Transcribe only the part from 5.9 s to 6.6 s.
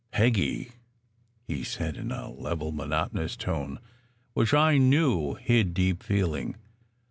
feeling.